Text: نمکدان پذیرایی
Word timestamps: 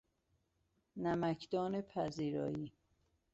نمکدان 0.95 1.81
پذیرایی 1.81 2.71